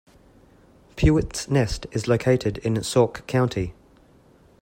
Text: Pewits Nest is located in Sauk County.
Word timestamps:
Pewits 0.95 1.47
Nest 1.47 1.85
is 1.91 2.07
located 2.07 2.57
in 2.63 2.73
Sauk 2.81 3.21
County. 3.27 3.75